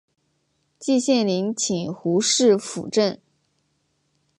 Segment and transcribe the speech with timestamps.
[0.79, 3.19] 季羡林请胡适斧正。